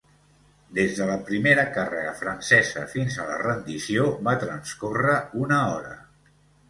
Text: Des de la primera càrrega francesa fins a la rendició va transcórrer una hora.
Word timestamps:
Des 0.77 0.93
de 0.99 1.05
la 1.09 1.17
primera 1.27 1.65
càrrega 1.75 2.15
francesa 2.23 2.85
fins 2.95 3.17
a 3.17 3.27
la 3.33 3.37
rendició 3.43 4.09
va 4.29 4.35
transcórrer 4.45 5.19
una 5.43 5.61
hora. 5.77 5.97